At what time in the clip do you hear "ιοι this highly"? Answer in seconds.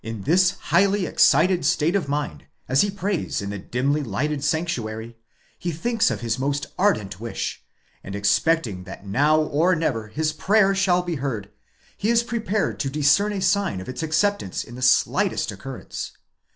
0.03-1.05